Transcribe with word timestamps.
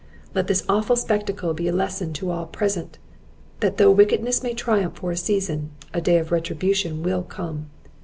Let 0.33 0.47
this 0.47 0.63
awful 0.67 0.95
spectacle 0.95 1.53
be 1.53 1.67
a 1.67 1.71
lesson 1.71 2.11
to 2.13 2.31
all 2.31 2.47
present, 2.47 2.97
that 3.59 3.77
though 3.77 3.91
wickedness 3.91 4.41
may 4.41 4.55
triumph 4.55 4.95
for 4.95 5.11
a 5.11 5.15
season, 5.15 5.69
a 5.93 6.01
day 6.01 6.17
of 6.17 6.31
retribution 6.31 7.03
will 7.03 7.21
come!" 7.21 7.69